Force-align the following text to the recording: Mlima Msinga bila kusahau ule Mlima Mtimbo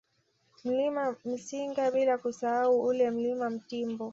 Mlima 0.63 1.15
Msinga 1.25 1.91
bila 1.91 2.17
kusahau 2.17 2.81
ule 2.83 3.11
Mlima 3.11 3.49
Mtimbo 3.49 4.09